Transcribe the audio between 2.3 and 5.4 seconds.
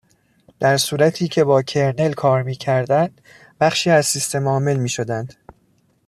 میکردند، بخشی از سیستمعامل میشدند